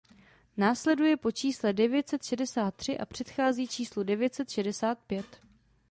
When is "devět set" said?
1.73-2.23, 4.03-4.49